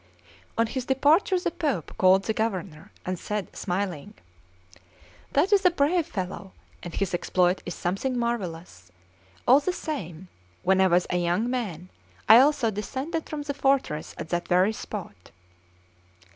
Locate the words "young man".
11.17-11.89